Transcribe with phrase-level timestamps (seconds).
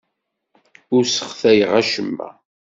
[0.95, 2.29] Ur sseɣtayeɣ acemma.